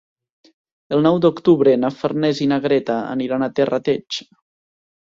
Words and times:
El 0.97 1.05
nou 1.07 1.19
d'octubre 1.25 1.75
na 1.83 1.93
Farners 1.99 2.43
i 2.47 2.51
na 2.55 2.61
Greta 2.67 2.97
aniran 3.15 3.47
a 3.51 3.55
Terrateig. 3.61 4.25